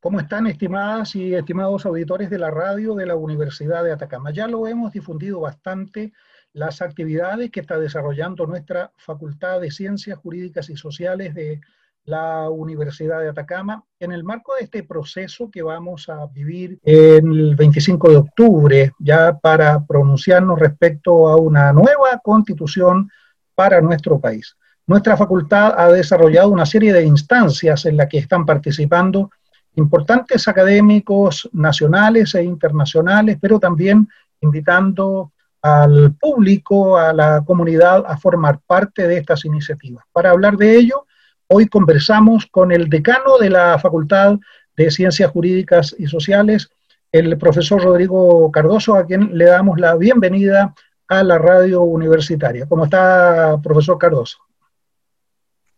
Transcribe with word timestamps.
¿Cómo 0.00 0.20
están, 0.20 0.46
estimadas 0.46 1.16
y 1.16 1.34
estimados 1.34 1.84
auditores 1.84 2.30
de 2.30 2.38
la 2.38 2.52
radio 2.52 2.94
de 2.94 3.04
la 3.04 3.16
Universidad 3.16 3.82
de 3.82 3.90
Atacama? 3.90 4.30
Ya 4.30 4.46
lo 4.46 4.68
hemos 4.68 4.92
difundido 4.92 5.40
bastante 5.40 6.12
las 6.52 6.80
actividades 6.82 7.50
que 7.50 7.58
está 7.58 7.80
desarrollando 7.80 8.46
nuestra 8.46 8.92
Facultad 8.96 9.60
de 9.60 9.72
Ciencias 9.72 10.16
Jurídicas 10.18 10.70
y 10.70 10.76
Sociales 10.76 11.34
de 11.34 11.60
la 12.04 12.48
Universidad 12.48 13.20
de 13.20 13.30
Atacama 13.30 13.82
en 13.98 14.12
el 14.12 14.22
marco 14.22 14.54
de 14.54 14.62
este 14.62 14.84
proceso 14.84 15.50
que 15.50 15.62
vamos 15.62 16.08
a 16.08 16.26
vivir 16.26 16.78
el 16.84 17.56
25 17.56 18.10
de 18.10 18.16
octubre, 18.18 18.92
ya 19.00 19.36
para 19.36 19.84
pronunciarnos 19.84 20.60
respecto 20.60 21.28
a 21.28 21.36
una 21.36 21.72
nueva 21.72 22.20
constitución 22.22 23.10
para 23.56 23.80
nuestro 23.80 24.20
país. 24.20 24.56
Nuestra 24.86 25.16
facultad 25.16 25.74
ha 25.76 25.90
desarrollado 25.90 26.50
una 26.50 26.64
serie 26.64 26.92
de 26.92 27.04
instancias 27.04 27.84
en 27.84 27.96
las 27.96 28.08
que 28.08 28.18
están 28.18 28.46
participando 28.46 29.30
importantes 29.78 30.48
académicos 30.48 31.48
nacionales 31.52 32.34
e 32.34 32.42
internacionales, 32.42 33.38
pero 33.40 33.58
también 33.58 34.08
invitando 34.40 35.32
al 35.62 36.14
público, 36.14 36.98
a 36.98 37.12
la 37.12 37.42
comunidad 37.44 38.04
a 38.06 38.16
formar 38.16 38.60
parte 38.66 39.06
de 39.06 39.18
estas 39.18 39.44
iniciativas. 39.44 40.04
Para 40.12 40.30
hablar 40.30 40.56
de 40.56 40.76
ello, 40.76 41.06
hoy 41.48 41.66
conversamos 41.66 42.46
con 42.50 42.72
el 42.72 42.88
decano 42.88 43.38
de 43.38 43.50
la 43.50 43.78
Facultad 43.78 44.38
de 44.76 44.90
Ciencias 44.90 45.30
Jurídicas 45.30 45.94
y 45.98 46.06
Sociales, 46.06 46.70
el 47.10 47.38
profesor 47.38 47.82
Rodrigo 47.82 48.50
Cardoso, 48.52 48.94
a 48.94 49.06
quien 49.06 49.36
le 49.36 49.46
damos 49.46 49.80
la 49.80 49.96
bienvenida 49.96 50.74
a 51.08 51.22
la 51.22 51.38
radio 51.38 51.82
universitaria. 51.82 52.66
¿Cómo 52.66 52.84
está, 52.84 53.58
profesor 53.62 53.96
Cardoso? 53.96 54.38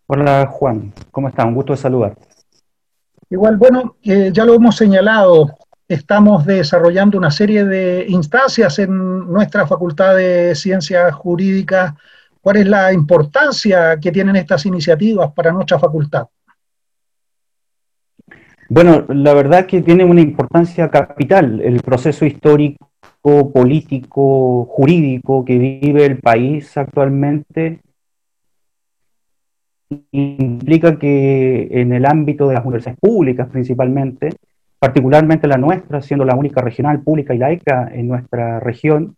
Hola, 0.06 0.46
Juan. 0.50 0.92
¿Cómo 1.12 1.28
está? 1.28 1.44
Un 1.44 1.54
gusto 1.54 1.72
de 1.72 1.76
saludar. 1.76 2.16
Igual, 3.30 3.56
bueno, 3.56 3.96
eh, 4.02 4.30
ya 4.32 4.44
lo 4.44 4.54
hemos 4.54 4.76
señalado, 4.76 5.56
estamos 5.86 6.44
desarrollando 6.44 7.16
una 7.16 7.30
serie 7.30 7.64
de 7.64 8.04
instancias 8.08 8.80
en 8.80 9.30
nuestra 9.32 9.68
Facultad 9.68 10.16
de 10.16 10.54
Ciencias 10.56 11.14
Jurídicas. 11.14 11.94
¿Cuál 12.40 12.56
es 12.56 12.66
la 12.66 12.92
importancia 12.92 14.00
que 14.00 14.10
tienen 14.10 14.34
estas 14.34 14.66
iniciativas 14.66 15.30
para 15.32 15.52
nuestra 15.52 15.78
facultad? 15.78 16.26
Bueno, 18.68 19.04
la 19.08 19.34
verdad 19.34 19.66
que 19.66 19.80
tiene 19.80 20.04
una 20.04 20.20
importancia 20.20 20.88
capital 20.88 21.60
el 21.60 21.82
proceso 21.82 22.24
histórico, 22.24 22.88
político, 23.52 24.64
jurídico 24.64 25.44
que 25.44 25.58
vive 25.58 26.04
el 26.04 26.18
país 26.18 26.76
actualmente 26.76 27.80
implica 30.12 30.98
que 30.98 31.68
en 31.70 31.92
el 31.92 32.06
ámbito 32.06 32.48
de 32.48 32.54
las 32.54 32.64
universidades 32.64 32.98
públicas 33.00 33.48
principalmente, 33.50 34.30
particularmente 34.78 35.48
la 35.48 35.56
nuestra, 35.56 36.00
siendo 36.02 36.24
la 36.24 36.36
única 36.36 36.60
regional 36.60 37.02
pública 37.02 37.34
y 37.34 37.38
laica 37.38 37.90
en 37.92 38.08
nuestra 38.08 38.60
región, 38.60 39.16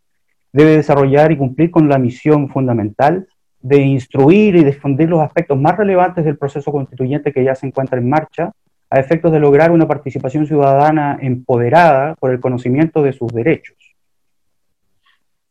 debe 0.53 0.77
desarrollar 0.77 1.33
y 1.33 1.37
cumplir 1.37 1.71
con 1.71 1.89
la 1.89 1.99
misión 1.99 2.49
fundamental 2.49 3.27
de 3.61 3.79
instruir 3.79 4.57
y 4.57 4.65
difundir 4.65 5.09
los 5.09 5.21
aspectos 5.21 5.59
más 5.59 5.77
relevantes 5.77 6.25
del 6.25 6.37
proceso 6.37 6.73
constituyente 6.73 7.33
que 7.33 7.45
ya 7.45 7.55
se 7.55 7.67
encuentra 7.67 7.99
en 7.99 8.09
marcha, 8.09 8.53
a 8.91 9.01
efectos 9.01 9.33
de 9.33 9.41
lograr 9.41 9.71
una 9.71 9.89
participación 9.89 10.47
ciudadana 10.47 11.17
empoderada 11.21 12.15
por 12.17 12.31
el 12.31 12.41
conocimiento 12.41 13.03
de 13.03 13.15
sus 13.15 13.33
derechos. 13.33 13.82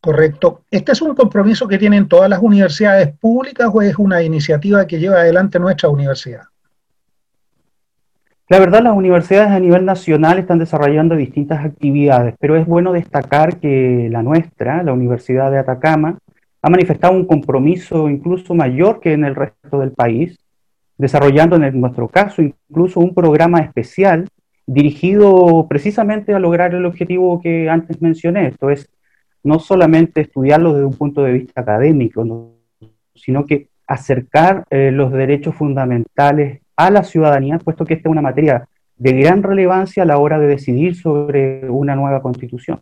Correcto. 0.01 0.63
¿Este 0.71 0.93
es 0.93 1.01
un 1.03 1.13
compromiso 1.13 1.67
que 1.67 1.77
tienen 1.77 2.07
todas 2.07 2.27
las 2.27 2.41
universidades 2.41 3.15
públicas 3.19 3.69
o 3.71 3.83
es 3.83 3.95
una 3.99 4.23
iniciativa 4.23 4.87
que 4.87 4.99
lleva 4.99 5.17
adelante 5.17 5.59
nuestra 5.59 5.89
universidad? 5.89 6.41
La 8.49 8.59
verdad, 8.59 8.81
las 8.81 8.97
universidades 8.97 9.51
a 9.51 9.59
nivel 9.59 9.85
nacional 9.85 10.39
están 10.39 10.57
desarrollando 10.57 11.15
distintas 11.15 11.63
actividades, 11.63 12.33
pero 12.39 12.57
es 12.57 12.65
bueno 12.65 12.91
destacar 12.91 13.59
que 13.59 14.09
la 14.11 14.23
nuestra, 14.23 14.81
la 14.81 14.91
Universidad 14.91 15.51
de 15.51 15.59
Atacama, 15.59 16.17
ha 16.63 16.69
manifestado 16.69 17.13
un 17.13 17.25
compromiso 17.25 18.09
incluso 18.09 18.55
mayor 18.55 18.99
que 18.99 19.13
en 19.13 19.23
el 19.23 19.35
resto 19.35 19.79
del 19.79 19.91
país, 19.91 20.37
desarrollando 20.97 21.55
en 21.57 21.79
nuestro 21.79 22.07
caso 22.07 22.41
incluso 22.41 22.99
un 22.99 23.13
programa 23.13 23.59
especial 23.59 24.27
dirigido 24.65 25.67
precisamente 25.69 26.33
a 26.33 26.39
lograr 26.39 26.73
el 26.73 26.85
objetivo 26.85 27.39
que 27.39 27.69
antes 27.69 28.01
mencioné, 28.01 28.47
esto 28.47 28.71
es 28.71 28.89
no 29.43 29.59
solamente 29.59 30.21
estudiarlo 30.21 30.73
desde 30.73 30.85
un 30.85 30.93
punto 30.93 31.23
de 31.23 31.33
vista 31.33 31.61
académico, 31.61 32.53
sino 33.15 33.45
que 33.45 33.67
acercar 33.87 34.65
eh, 34.69 34.91
los 34.91 35.11
derechos 35.11 35.55
fundamentales 35.55 36.61
a 36.75 36.89
la 36.89 37.03
ciudadanía, 37.03 37.59
puesto 37.59 37.85
que 37.85 37.95
esta 37.95 38.09
es 38.09 38.11
una 38.11 38.21
materia 38.21 38.67
de 38.95 39.13
gran 39.13 39.43
relevancia 39.43 40.03
a 40.03 40.05
la 40.05 40.17
hora 40.17 40.39
de 40.39 40.47
decidir 40.47 40.95
sobre 40.95 41.69
una 41.69 41.95
nueva 41.95 42.21
constitución. 42.21 42.81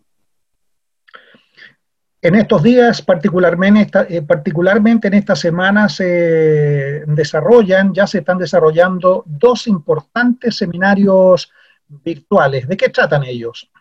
En 2.22 2.36
estos 2.36 2.62
días, 2.62 3.02
particularmente, 3.02 4.00
eh, 4.10 4.22
particularmente 4.22 5.08
en 5.08 5.14
esta 5.14 5.38
semana, 5.38 5.88
se 5.88 7.06
desarrollan, 7.08 7.94
ya 7.94 8.06
se 8.06 8.20
están 8.20 8.38
desarrollando 8.38 9.24
dos 9.26 9.68
importantes 9.68 10.58
seminarios 10.58 11.50
virtuales. 11.88 12.68
¿De 12.68 12.76
qué 12.76 12.90
tratan 12.90 13.24
ellos? 13.24 13.72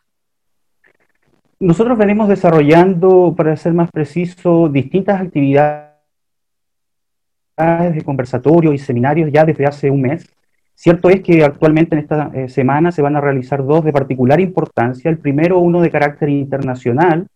Nosotros 1.60 1.98
venimos 1.98 2.28
desarrollando, 2.28 3.34
para 3.36 3.56
ser 3.56 3.74
más 3.74 3.90
preciso, 3.90 4.68
distintas 4.68 5.20
actividades 5.20 5.88
de 7.56 8.02
conversatorio 8.04 8.72
y 8.72 8.78
seminarios 8.78 9.32
ya 9.32 9.44
desde 9.44 9.66
hace 9.66 9.90
un 9.90 10.02
mes. 10.02 10.24
Cierto 10.76 11.10
es 11.10 11.20
que 11.22 11.42
actualmente 11.42 11.96
en 11.96 12.02
esta 12.02 12.30
eh, 12.32 12.48
semana 12.48 12.92
se 12.92 13.02
van 13.02 13.16
a 13.16 13.20
realizar 13.20 13.64
dos 13.64 13.84
de 13.84 13.92
particular 13.92 14.40
importancia. 14.40 15.10
El 15.10 15.18
primero, 15.18 15.58
uno 15.58 15.80
de 15.80 15.90
carácter 15.90 16.28
internacional, 16.28 17.26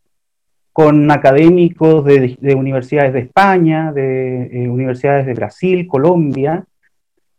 con 0.72 1.10
académicos 1.10 2.04
de, 2.04 2.54
universidades 2.56 3.12
de 3.12 3.19
España, 3.19 3.91
de 3.91 4.44
eh, 4.53 4.69
universidades 4.69 5.27
de 5.27 5.34
Brasil, 5.34 5.89
Colombia, 5.89 6.65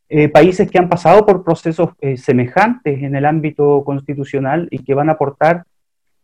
eh, 0.10 0.28
países 0.28 0.70
que 0.70 0.78
han 0.78 0.90
pasado 0.90 1.26
por 1.26 1.46
procesos 1.46 1.92
semejantes 2.18 3.02
en 3.02 3.16
el 3.16 3.26
ámbito 3.26 3.86
constitucional 3.86 4.68
y 4.70 4.80
que 4.80 4.94
van 4.94 5.08
a 5.08 5.14
aportar 5.14 5.64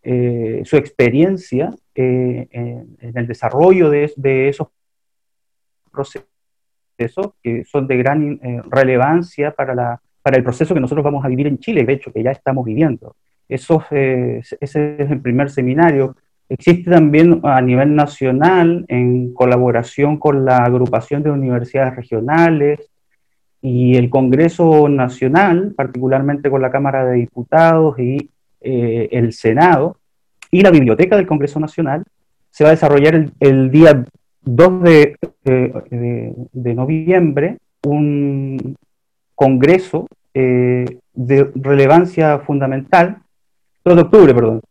eh, 0.01 0.61
su 0.63 0.77
experiencia 0.77 1.73
eh, 1.93 2.47
en, 2.51 3.17
el 3.17 3.27
desarrollo 3.27 3.89
de, 3.89 4.49
esos 4.49 4.69
procesos 5.91 7.33
que 7.43 7.65
son 7.65 7.87
de 7.87 7.97
gran 7.97 8.39
eh, 8.41 8.61
relevancia 8.69 9.51
para, 9.51 9.75
la, 9.75 10.01
para 10.21 10.37
el 10.37 10.43
proceso 10.43 10.73
que 10.73 10.79
nosotros 10.79 11.03
vamos 11.03 11.25
a 11.25 11.27
vivir 11.27 11.47
en 11.47 11.59
Chile, 11.59 11.83
de 11.83 11.93
hecho, 11.93 12.13
que 12.13 12.23
ya 12.23 12.31
estamos 12.31 12.65
viviendo. 12.65 13.15
Eso, 13.47 13.83
ese 13.91 14.47
es 14.59 15.11
el 15.11 15.21
primer 15.21 15.49
seminario. 15.49 16.15
Existe 16.47 16.91
también 16.91 17.41
a 17.43 17.61
nivel 17.61 17.95
nacional, 17.95 18.85
en 18.87 19.33
colaboración 19.33 20.17
con 20.17 20.45
la 20.45 20.57
agrupación 20.57 21.23
de 21.23 21.31
universidades 21.31 21.95
regionales 21.95 22.89
y 23.61 23.97
el 23.97 24.09
Congreso 24.09 24.87
Nacional, 24.87 25.73
particularmente 25.75 26.49
con 26.49 26.61
la 26.61 26.71
Cámara 26.71 27.05
de 27.05 27.17
Diputados 27.17 27.99
y 27.99 28.29
eh, 28.61 29.07
el 29.13 29.31
Senado 29.31 29.97
y 30.51 30.61
la 30.61 30.71
Biblioteca 30.71 31.15
del 31.15 31.27
Congreso 31.27 31.61
Nacional. 31.61 32.03
Se 32.49 32.65
va 32.65 32.71
a 32.71 32.73
desarrollar 32.73 33.29
el, 33.39 33.71
día 33.71 34.03
2 34.41 34.71
eh, 34.85 35.15
de, 35.45 36.73
noviembre 36.73 37.57
un 37.83 38.75
congreso 39.33 40.07
eh, 40.33 40.99
de 41.13 41.49
relevancia 41.55 42.39
fundamental, 42.39 43.19
2 43.85 43.95
de 43.95 44.01
octubre, 44.01 44.33
perdón, 44.33 44.61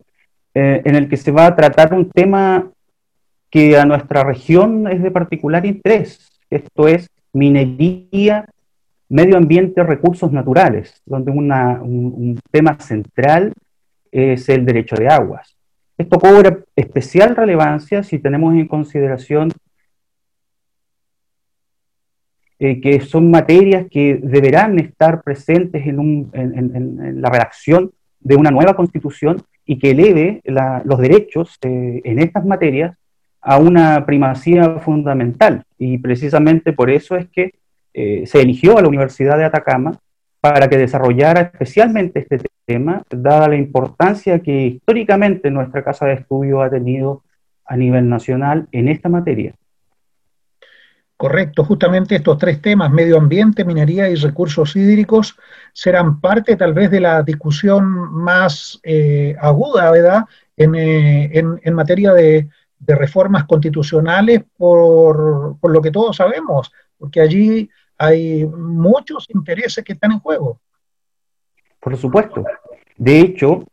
en 0.53 0.95
el 0.97 1.09
que 1.09 1.17
se 1.17 1.31
va 1.31 1.47
a 1.47 1.57
tratar 1.57 1.95
un 1.95 2.11
tema 2.11 2.69
que 3.49 3.79
a 3.79 3.87
nuestra 3.87 4.25
región 4.25 4.89
es 4.89 5.03
de 5.03 5.11
particular 5.11 5.65
interés. 5.65 6.29
Esto 6.51 6.89
es 6.89 7.09
minería, 7.33 8.45
medio 9.09 9.37
ambiente, 9.37 9.83
recursos 9.85 10.33
naturales, 10.33 11.01
donde 11.07 11.31
un 11.31 12.39
tema 12.51 12.79
central 12.81 13.55
es 14.13 14.49
el 14.49 14.65
derecho 14.65 14.97
de 14.97 15.09
aguas. 15.09 15.57
Esto 15.97 16.19
cobra 16.19 16.59
especial 16.77 17.35
relevancia 17.35 18.03
si 18.03 18.19
tenemos 18.19 18.55
en 18.55 18.69
consideración 18.69 19.51
eh, 22.61 22.81
que 22.81 23.01
son 23.01 23.31
materias 23.31 23.87
que 23.91 24.19
deberán 24.23 24.79
estar 24.79 25.23
presentes 25.23 25.87
en, 25.87 26.29
la 27.21 27.31
redacción 27.31 27.93
de 28.21 28.37
una 28.37 28.51
nueva 28.51 28.75
constitución 28.75 29.43
y 29.65 29.79
que 29.79 29.91
eleve 29.91 30.41
los 30.45 30.99
derechos 30.99 31.57
eh, 31.63 32.01
en 32.05 32.19
estas 32.19 32.45
materias 32.45 32.97
a 33.41 33.59
una 33.59 34.05
primacía 34.07 34.79
fundamental. 34.81 35.65
Y 35.79 35.99
precisamente 35.99 36.73
por 36.73 36.91
eso 36.91 37.17
es 37.17 37.29
que 37.29 37.55
eh, 37.95 38.25
se 38.27 38.41
eligió 38.41 38.77
a 38.77 38.83
la 38.83 38.89
Universidad 38.89 39.39
de 39.39 39.45
Atacama 39.45 39.99
para 40.41 40.69
que 40.69 40.79
desarrollara 40.79 41.41
especialmente 41.41 42.21
este 42.21 42.49
tema, 42.65 43.03
dada 43.11 43.49
la 43.49 43.57
importancia 43.57 44.41
que 44.41 44.67
históricamente 44.67 45.51
nuestra 45.51 45.83
Casa 45.83 46.07
de 46.07 46.15
Estudio 46.15 46.63
ha 46.63 46.71
tenido 46.71 47.23
a 47.65 47.77
nivel 47.77 48.09
nacional 48.09 48.69
en 48.73 48.89
esta 48.89 49.09
materia. 49.09 49.55
Correcto, 51.17 51.65
justamente 51.65 52.15
estos 52.15 52.39
tres 52.39 52.63
temas, 52.63 52.93
medio 52.93 53.19
ambiente, 53.19 53.65
minería 53.65 54.09
y 54.09 54.15
recursos 54.15 54.77
hídricos, 54.77 55.37
serán 55.73 56.21
parte 56.21 56.55
tal 56.55 56.73
vez 56.75 56.93
de 56.93 57.01
la 57.01 57.25
discusión 57.25 57.85
más 58.13 58.79
eh, 58.85 59.35
aguda, 59.41 59.91
¿verdad?, 59.91 60.25
eh, 60.57 61.31
en, 61.63 61.75
materia 61.75 62.13
de, 62.13 62.49
reformas 62.87 63.45
constitucionales, 63.45 64.43
por, 64.57 65.57
por, 65.61 65.73
lo 65.73 65.83
que 65.83 65.91
todos 65.91 66.17
sabemos, 66.17 66.73
porque 66.97 67.21
allí 67.21 67.69
hay 67.99 68.47
muchos 68.47 69.27
intereses 69.35 69.85
que 69.85 69.93
están 69.93 70.13
en 70.13 70.21
juego. 70.21 70.61
Por 71.81 71.97
supuesto. 71.97 72.45
De 72.97 73.21
hecho, 73.21 73.65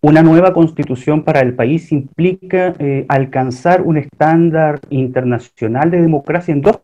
una 0.00 0.22
nueva 0.22 0.52
constitución 0.52 1.24
para 1.24 1.40
el 1.40 1.54
país 1.54 1.90
implica 1.90 2.74
eh, 2.78 3.04
alcanzar 3.08 3.82
un 3.82 3.96
estándar 3.96 4.80
internacional 4.90 5.90
de 5.90 6.02
democracia 6.02 6.52
en 6.52 6.60
dos 6.60 6.80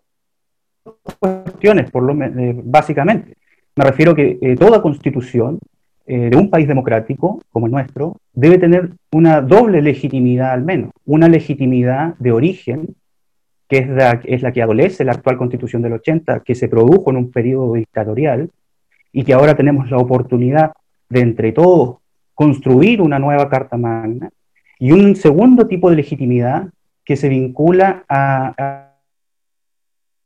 cuestiones, 1.18 1.90
por 1.90 2.02
lo, 2.02 2.12
eh, 2.22 2.60
básicamente. 2.64 3.36
Me 3.76 3.84
refiero 3.84 4.12
a 4.12 4.16
que 4.16 4.38
eh, 4.40 4.56
toda 4.56 4.82
constitución 4.82 5.58
de 6.06 6.36
un 6.36 6.50
país 6.50 6.68
democrático 6.68 7.40
como 7.50 7.64
el 7.64 7.72
nuestro 7.72 8.18
debe 8.34 8.58
tener 8.58 8.90
una 9.10 9.40
doble 9.40 9.80
legitimidad 9.80 10.52
al 10.52 10.62
menos, 10.62 10.90
una 11.06 11.28
legitimidad 11.28 12.14
de 12.18 12.30
origen, 12.30 12.94
que 13.68 13.78
es 13.78 13.88
la, 13.88 14.20
es 14.24 14.42
la 14.42 14.52
que 14.52 14.62
adolece 14.62 15.04
la 15.04 15.12
actual 15.12 15.36
constitución 15.36 15.82
del 15.82 15.94
80, 15.94 16.40
que 16.40 16.54
se 16.54 16.68
produjo 16.68 17.10
en 17.10 17.16
un 17.16 17.30
periodo 17.30 17.74
dictatorial 17.74 18.50
y 19.12 19.24
que 19.24 19.32
ahora 19.32 19.54
tenemos 19.54 19.90
la 19.90 19.98
oportunidad 19.98 20.72
de 21.08 21.20
entre 21.20 21.52
todos 21.52 21.96
construir 22.34 23.00
una 23.00 23.18
nueva 23.18 23.48
Carta 23.48 23.76
Magna, 23.76 24.30
y 24.78 24.92
un 24.92 25.16
segundo 25.16 25.66
tipo 25.66 25.88
de 25.88 25.96
legitimidad 25.96 26.68
que 27.04 27.16
se 27.16 27.28
vincula 27.28 28.04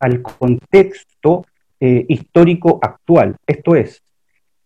al 0.01 0.23
contexto 0.23 1.45
eh, 1.81 2.07
histórico 2.09 2.79
actual. 2.83 3.37
Esto 3.47 3.77
es, 3.77 4.03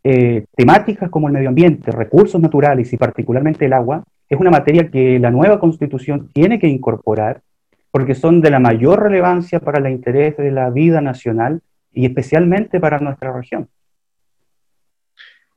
eh, 0.05 0.45
temáticas 0.55 1.11
como 1.11 1.27
el 1.27 1.35
medio 1.35 1.49
ambiente, 1.49 1.91
recursos 1.91 2.41
naturales 2.41 2.93
y 2.93 2.97
particularmente 2.97 3.67
el 3.67 3.73
agua, 3.73 4.03
es 4.29 4.39
una 4.39 4.51
materia 4.51 4.91
que 4.91 5.19
la 5.19 5.31
nueva 5.31 5.61
constitución 5.61 6.31
tiene 6.33 6.59
que 6.59 6.69
incorporar 6.69 7.43
porque 7.93 8.15
son 8.15 8.41
de 8.41 8.51
la 8.51 8.59
mayor 8.59 9.03
relevancia 9.03 9.61
para 9.61 9.79
el 9.79 9.93
interés 9.93 10.37
de 10.39 10.51
la 10.51 10.71
vida 10.71 11.01
nacional 11.01 11.61
y 11.93 12.07
especialmente 12.07 12.81
para 12.81 12.99
nuestra 12.99 13.33
región. 13.33 13.69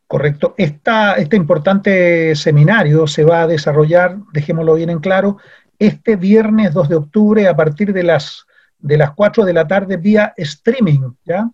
Correcto. 0.05 0.53
este 0.57 1.35
importante 1.35 2.35
seminario 2.35 3.07
se 3.07 3.23
va 3.23 3.41
a 3.41 3.47
desarrollar, 3.47 4.17
dejémoslo 4.33 4.75
bien 4.75 4.91
en 4.91 4.99
claro, 4.99 5.37
este 5.79 6.15
viernes 6.15 6.73
2 6.73 6.89
de 6.89 6.95
octubre 6.95 7.47
a 7.47 7.55
partir 7.55 7.91
de 7.91 8.03
las, 8.03 8.45
de 8.77 8.97
las 8.97 9.11
4 9.11 9.45
de 9.45 9.53
la 9.53 9.67
tarde 9.67 9.97
vía 9.97 10.33
streaming. 10.37 11.13
¿ya? 11.23 11.49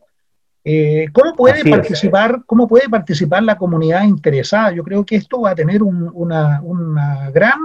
Eh, 0.63 1.07
¿cómo, 1.11 1.35
puede 1.35 1.67
participar, 1.67 2.43
¿Cómo 2.45 2.67
puede 2.67 2.87
participar 2.87 3.41
la 3.41 3.57
comunidad 3.57 4.03
interesada? 4.03 4.71
Yo 4.71 4.83
creo 4.83 5.03
que 5.03 5.15
esto 5.15 5.41
va 5.41 5.51
a 5.51 5.55
tener 5.55 5.81
una, 5.81 6.61
gran 7.33 7.59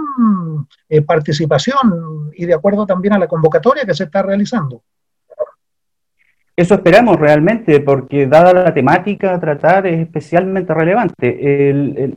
eh, 0.89 1.01
participación 1.03 2.31
y 2.33 2.45
de 2.45 2.55
acuerdo 2.55 2.87
también 2.87 3.13
a 3.13 3.19
la 3.19 3.27
convocatoria 3.27 3.85
que 3.85 3.93
se 3.93 4.05
está 4.05 4.23
realizando. 4.23 4.81
Eso 6.55 6.73
esperamos 6.73 7.19
realmente, 7.19 7.79
porque 7.81 8.25
dada 8.25 8.51
la 8.51 8.73
temática 8.73 9.35
a 9.35 9.39
tratar 9.39 9.85
es 9.85 9.99
especialmente 9.99 10.73
relevante. 10.73 12.15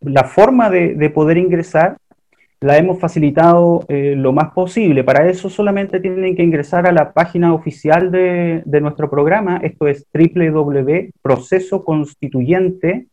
la 0.00 0.24
forma 0.24 0.68
de, 0.70 1.10
poder 1.10 1.38
ingresar 1.38 1.96
la 2.60 2.76
hemos 2.76 2.98
facilitado 2.98 3.86
eh, 3.88 4.14
lo 4.16 4.32
más 4.32 4.52
posible. 4.52 5.02
Para 5.02 5.26
eso 5.28 5.48
solamente 5.48 6.00
tienen 6.00 6.36
que 6.36 6.42
ingresar 6.42 6.86
a 6.86 6.92
la 6.92 7.12
página 7.12 7.54
oficial 7.54 8.10
de, 8.10 8.62
nuestro 8.80 9.08
programa, 9.08 9.60
esto 9.62 9.88
es 9.88 10.06
www.procesoconstituyente, 10.12 13.06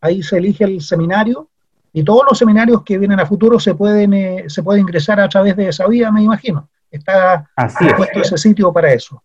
Ahí 0.01 0.22
se 0.22 0.38
elige 0.38 0.66
el 0.66 0.81
seminario 0.81 1.50
y 1.94 2.04
todos 2.04 2.24
los 2.30 2.38
seminarios 2.38 2.84
que 2.84 2.98
vienen 2.98 3.19
a 3.19 3.25
futuro 3.25 3.60
se 3.60 3.75
pueden, 3.75 4.13
eh, 4.13 4.44
se 4.48 4.63
puede 4.63 4.81
ingresar 4.81 5.19
a 5.19 5.30
través 5.30 5.56
de 5.56 5.69
esa 5.69 5.88
vía, 5.88 6.12
me 6.12 6.24
imagino. 6.24 6.69
Está 6.92 7.50
Así 7.56 7.86
puesto 7.95 8.22
ese 8.22 8.38
sitio 8.38 8.74
para 8.74 8.94
eso. 8.94 9.24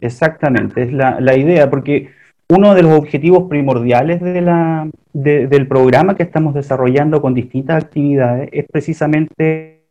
Exactamente, 0.00 0.84
es 0.84 0.92
la, 0.92 1.36
idea, 1.36 1.68
porque 1.68 2.12
uno 2.48 2.74
de 2.74 2.82
los 2.82 2.92
objetivos 2.92 3.48
primordiales 3.48 4.20
de 4.20 4.40
la, 4.40 4.88
del 5.14 5.68
programa 5.68 6.16
que 6.16 6.24
estamos 6.24 6.54
desarrollando 6.54 7.22
con 7.22 7.34
distintas 7.34 7.84
actividades 7.84 8.48
es 8.52 8.66
precisamente 8.70 9.86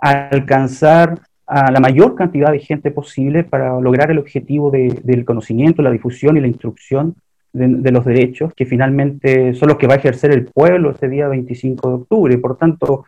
alcanzar 0.00 1.20
a 1.46 1.70
la 1.70 1.78
mayor 1.78 2.16
cantidad 2.16 2.50
de 2.50 2.58
gente 2.58 2.90
posible 2.90 3.44
para 3.44 3.80
lograr 3.80 4.10
el 4.10 4.18
objetivo 4.18 4.70
del 4.70 5.24
conocimiento, 5.24 5.80
la 5.80 5.92
difusión 5.92 6.36
y 6.36 6.40
la 6.40 6.48
instrucción 6.48 7.14
de, 7.52 7.68
de, 7.68 7.92
los 7.92 8.04
derechos, 8.04 8.52
que 8.54 8.66
finalmente 8.66 9.54
son 9.54 9.68
los 9.68 9.78
que 9.78 9.86
va 9.86 9.94
a 9.94 9.98
ejercer 9.98 10.32
el 10.32 10.46
pueblo 10.46 10.90
este 10.90 11.08
día 11.08 11.28
25 11.28 11.88
de 11.88 11.94
octubre. 11.94 12.38
Por 12.38 12.58
tanto, 12.58 13.04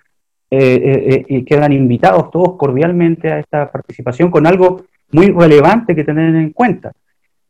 eh, 0.50 0.58
eh, 0.58 1.26
eh 1.28 1.44
quedan 1.44 1.72
invitados 1.72 2.30
todos 2.30 2.56
cordialmente 2.56 3.30
a 3.30 3.40
esta 3.40 3.70
participación 3.70 4.30
con 4.30 4.46
algo 4.46 4.84
muy 5.10 5.26
relevante 5.26 5.94
que 5.94 6.04
tener 6.04 6.34
en 6.34 6.50
cuenta, 6.50 6.92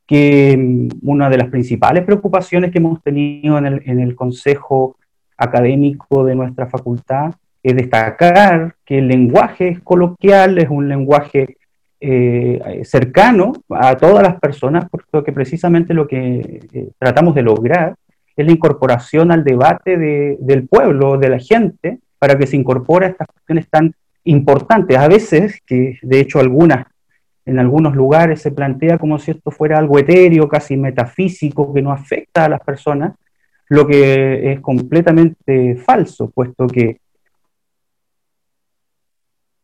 que 0.09 0.57
mm, 0.57 0.89
una 1.09 1.31
de 1.31 1.39
las 1.39 1.49
principales 1.51 2.05
preocupaciones 2.05 2.73
que 2.73 2.79
hemos 2.79 3.01
tenido 3.03 3.59
en 3.59 3.67
el, 3.67 3.83
en 3.85 4.01
el 4.01 4.17
Consejo 4.17 4.97
Académico 5.37 6.25
de 6.25 6.35
nuestra 6.35 6.67
facultad 6.67 7.33
es 7.63 7.77
destacar 7.77 8.75
que 8.85 8.99
el 8.99 9.07
lenguaje 9.07 9.79
coloquial, 9.85 10.59
es 10.59 10.69
un 10.69 10.89
lenguaje 10.89 11.59
eh, 12.01 12.83
cercano 12.85 13.53
a 13.71 13.97
todas 13.97 14.23
las 14.23 14.39
personas, 14.41 14.87
porque 15.11 15.33
precisamente 15.33 15.93
lo 15.95 16.07
que 16.07 16.91
tratamos 16.99 17.35
de 17.35 17.43
lograr 17.43 17.95
es 18.37 18.47
la 18.47 18.53
incorporación 18.53 19.33
al 19.33 19.45
debate 19.45 19.99
de, 19.99 20.39
del 20.41 20.67
pueblo, 20.67 21.19
de 21.19 21.29
la 21.29 21.39
gente, 21.41 21.99
para 22.19 22.39
que 22.39 22.47
se 22.47 22.57
incorpore 22.57 23.07
a 23.07 23.09
estas 23.11 23.27
cuestiones 23.27 23.69
tan 23.69 23.93
importantes. 24.25 24.97
A 24.97 25.09
veces, 25.09 25.61
que 25.67 25.99
de 26.03 26.21
hecho 26.21 26.39
algunas, 26.39 26.87
en 27.49 27.59
algunos 27.59 27.97
lugares 27.97 28.43
se 28.43 28.51
plantea 28.51 28.99
como 28.99 29.19
si 29.19 29.31
esto 29.31 29.51
fuera 29.51 29.79
algo 29.79 29.99
etéreo, 29.99 30.47
casi 30.49 30.77
metafísico, 30.77 31.73
que 31.73 31.81
no 31.81 31.91
afecta 31.91 32.45
a 32.45 32.49
las 32.51 32.61
personas, 32.61 33.15
lo 33.69 33.87
que 33.87 34.53
es 34.53 34.61
completamente 34.61 35.77
falso, 35.77 36.31
puesto 36.31 36.67
que 36.67 37.01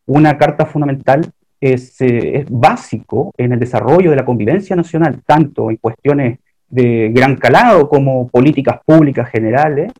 una 0.06 0.38
carta 0.38 0.64
fundamental 0.64 1.30
es, 1.60 2.00
eh, 2.00 2.46
básico 2.48 3.32
en 3.36 3.52
el 3.52 3.60
desarrollo 3.60 4.10
de 4.10 4.16
la 4.16 4.24
convivencia 4.24 4.74
nacional, 4.74 5.20
tanto 5.26 5.70
en 5.70 5.76
cuestiones 5.76 6.38
de 6.68 7.10
gran 7.12 7.36
calado 7.36 7.88
como 7.90 8.28
políticas 8.28 8.80
públicas 8.84 9.28
generales, 9.30 9.92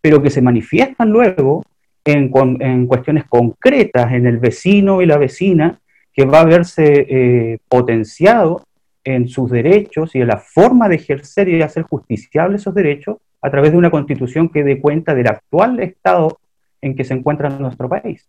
pero 0.00 0.22
que 0.22 0.30
se 0.30 0.42
manifiestan 0.42 1.10
luego 1.10 1.64
en, 2.04 2.86
cuestiones 2.86 3.24
concretas 3.28 4.12
en 4.12 4.26
el 4.26 4.38
vecino 4.38 5.02
y 5.02 5.06
la 5.06 5.18
vecina 5.18 5.78
que 6.12 6.24
va 6.24 6.40
a 6.40 6.44
verse 6.44 7.06
eh, 7.08 7.58
potenciado 7.68 8.64
en 9.04 9.28
sus 9.28 9.50
derechos 9.50 10.14
y 10.14 10.20
en 10.20 10.28
la 10.28 10.38
forma 10.38 10.88
de 10.88 10.96
ejercer 10.96 11.48
y 11.48 11.56
de 11.56 11.64
hacer 11.64 11.82
justiciables 11.84 12.60
esos 12.60 12.74
derechos 12.74 13.16
a 13.40 13.50
través 13.50 13.72
de 13.72 13.78
una 13.78 13.90
constitución 13.90 14.48
que 14.48 14.62
dé 14.62 14.80
cuenta 14.80 15.14
del 15.14 15.26
actual 15.26 15.80
estado 15.80 16.38
en 16.80 16.94
que 16.94 17.04
se 17.04 17.14
encuentra 17.14 17.50
nuestro 17.50 17.88
país. 17.88 18.28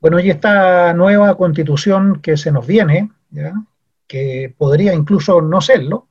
Bueno, 0.00 0.20
y 0.20 0.30
esta 0.30 0.92
nueva 0.94 1.36
constitución 1.36 2.20
que 2.22 2.36
se 2.36 2.52
nos 2.52 2.66
viene, 2.66 3.10
que 4.06 4.54
podría 4.56 4.94
incluso 4.94 5.40
no 5.40 5.60
serlo, 5.60 6.08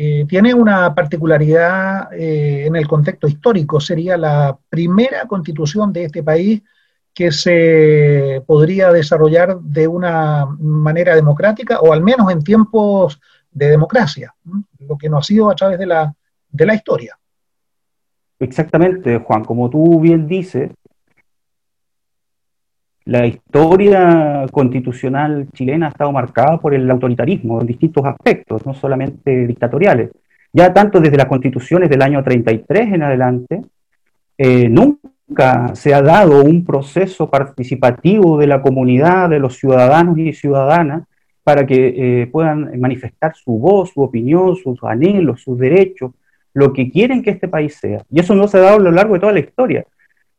eh, 0.00 0.24
tiene 0.28 0.54
una 0.54 0.94
particularidad 0.94 2.12
eh, 2.12 2.66
en 2.66 2.76
el 2.76 2.86
contexto 2.86 3.26
histórico, 3.26 3.80
sería 3.80 4.16
la 4.16 4.56
primera 4.68 5.26
constitución 5.26 5.92
de 5.92 6.04
este 6.04 6.22
país 6.22 6.62
que 7.18 7.32
se 7.32 8.44
podría 8.46 8.92
desarrollar 8.92 9.58
de 9.58 9.88
una 9.88 10.46
manera 10.60 11.16
democrática 11.16 11.80
o 11.80 11.92
al 11.92 12.00
menos 12.00 12.30
en 12.30 12.44
tiempos 12.44 13.20
de 13.50 13.70
democracia, 13.70 14.32
lo 14.78 14.96
que 14.96 15.08
no 15.08 15.18
ha 15.18 15.22
sido 15.24 15.50
a 15.50 15.56
través 15.56 15.80
de 15.80 15.86
la, 15.86 16.14
de 16.48 16.64
la 16.64 16.74
historia. 16.74 17.18
Exactamente, 18.38 19.18
Juan, 19.18 19.42
como 19.42 19.68
tú 19.68 19.98
bien 19.98 20.28
dices, 20.28 20.70
la 23.06 23.26
historia 23.26 24.46
constitucional 24.52 25.48
chilena 25.52 25.86
ha 25.86 25.90
estado 25.90 26.12
marcada 26.12 26.58
por 26.58 26.72
el 26.72 26.88
autoritarismo 26.88 27.60
en 27.60 27.66
distintos 27.66 28.04
aspectos, 28.04 28.64
no 28.64 28.74
solamente 28.74 29.44
dictatoriales. 29.44 30.12
Ya 30.52 30.72
tanto 30.72 31.00
desde 31.00 31.16
las 31.16 31.26
constituciones 31.26 31.90
del 31.90 32.02
año 32.02 32.22
33 32.22 32.92
en 32.92 33.02
adelante, 33.02 33.62
eh, 34.38 34.68
nunca 34.68 35.08
se 35.74 35.94
ha 35.94 36.02
dado 36.02 36.42
un 36.42 36.64
proceso 36.64 37.28
participativo 37.30 38.38
de 38.38 38.46
la 38.46 38.62
comunidad, 38.62 39.28
de 39.28 39.38
los 39.38 39.56
ciudadanos 39.56 40.18
y 40.18 40.32
ciudadanas, 40.32 41.04
para 41.42 41.66
que 41.66 42.22
eh, 42.22 42.26
puedan 42.26 42.78
manifestar 42.80 43.34
su 43.34 43.52
voz, 43.58 43.90
su 43.92 44.02
opinión, 44.02 44.56
sus 44.56 44.82
anhelos, 44.84 45.42
sus 45.42 45.58
derechos, 45.58 46.12
lo 46.54 46.72
que 46.72 46.90
quieren 46.90 47.22
que 47.22 47.30
este 47.30 47.48
país 47.48 47.76
sea. 47.76 48.02
Y 48.10 48.20
eso 48.20 48.34
no 48.34 48.48
se 48.48 48.58
ha 48.58 48.62
dado 48.62 48.76
a 48.76 48.80
lo 48.80 48.90
largo 48.90 49.14
de 49.14 49.20
toda 49.20 49.32
la 49.32 49.40
historia 49.40 49.84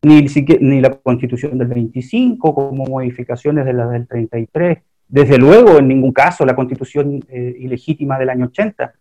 ni, 0.02 0.26
ni 0.62 0.82
la 0.82 0.92
constitución 0.92 1.58
del 1.58 1.68
25 1.68 2.56
como 2.56 2.86
modificaciones 2.86 3.66
de 3.66 3.74
la 3.74 3.88
del 3.88 4.08
33, 4.08 4.80
desde 5.08 5.38
luego 5.38 5.80
en 5.80 5.88
ningún 5.88 6.14
caso 6.14 6.46
la 6.46 6.56
constitución 6.56 7.24
eh, 7.30 7.56
ilegítima 7.60 8.18
del 8.18 8.30
año 8.30 8.46
80. 8.46 8.94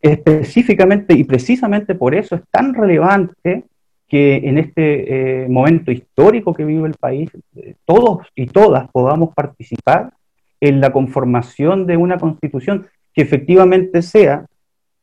Específicamente 0.00 1.14
y 1.14 1.24
precisamente 1.24 1.96
por 1.96 2.14
eso 2.14 2.36
es 2.36 2.42
tan 2.50 2.72
relevante 2.72 3.64
que 4.08 4.36
en 4.36 4.58
este 4.58 5.44
eh, 5.44 5.48
momento 5.48 5.92
histórico 5.92 6.54
que 6.54 6.64
vive 6.64 6.88
el 6.88 6.94
país, 6.94 7.30
eh, 7.56 7.74
todos 7.84 8.26
y 8.34 8.46
todas 8.46 8.90
podamos 8.90 9.34
participar 9.34 10.12
en 10.60 10.80
la 10.80 10.92
conformación 10.92 11.86
de 11.86 11.96
una 11.96 12.16
constitución 12.16 12.86
que 13.12 13.22
efectivamente 13.22 14.02
sea 14.02 14.46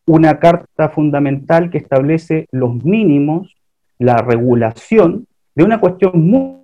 una 0.08 0.40
carta 0.40 0.90
fundamental 0.90 1.70
que 1.70 1.78
establece 1.78 2.48
los 2.52 2.84
mínimos, 2.84 3.56
la 3.98 4.18
regulación 4.18 5.28
de 5.54 5.64
una 5.64 5.80
cuestión 5.80 6.28
muy, 6.28 6.56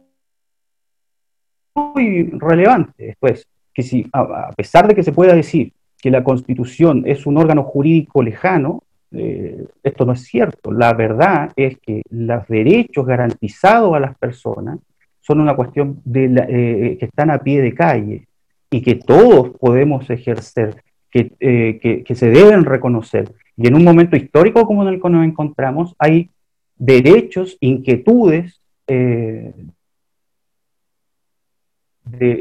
relevante. 2.34 3.06
Después, 3.06 3.48
que 3.74 3.84
si, 3.84 4.08
a, 4.14 4.52
pesar 4.52 4.88
de 4.88 4.96
que 4.96 5.04
se 5.04 5.14
pueda 5.14 5.34
decir 5.34 5.74
que 5.98 6.12
la 6.12 6.24
Constitución 6.24 7.04
es 7.06 7.26
un 7.26 7.38
órgano 7.38 7.64
jurídico 7.64 8.22
lejano, 8.22 8.84
eh, 9.12 9.66
esto 9.84 10.06
no 10.06 10.14
es 10.14 10.24
cierto. 10.24 10.72
La 10.72 10.94
verdad 10.94 11.52
es 11.56 11.78
que 11.80 12.02
los 12.10 12.48
derechos 12.48 13.06
garantizados 13.06 13.96
a 13.96 14.00
las 14.00 14.18
personas 14.18 14.80
son 15.20 15.40
una 15.40 15.56
cuestión 15.56 16.02
de 16.04 16.26
eh, 16.26 16.98
que 16.98 17.06
están 17.06 17.30
a 17.30 17.40
pie 17.40 17.62
de 17.62 17.74
calle 17.74 18.28
y 18.70 18.82
que 18.82 18.96
todos 18.96 19.50
podemos 19.60 20.10
ejercer, 20.10 20.84
que, 21.10 21.34
eh, 21.40 22.04
que, 22.06 22.16
se 22.16 22.30
deben 22.30 22.64
reconocer. 22.66 23.34
Y 23.58 23.68
en 23.68 23.76
un 23.76 23.84
momento 23.84 24.16
histórico 24.16 24.66
como 24.66 24.84
en 24.84 24.94
el 24.94 25.02
que 25.02 25.10
nos 25.10 25.26
encontramos, 25.26 25.94
hay 26.00 26.30
derechos, 26.78 27.58
inquietudes 27.60 28.62
eh, 28.88 29.54